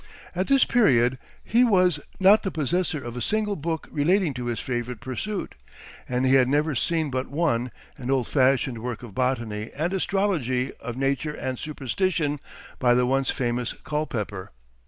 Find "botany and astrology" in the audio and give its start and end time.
9.13-10.71